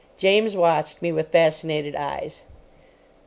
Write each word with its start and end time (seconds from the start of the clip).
James 0.17 0.57
watched 0.57 1.03
me 1.03 1.11
with 1.11 1.29
fascinated 1.31 1.95
eyes. 1.95 2.41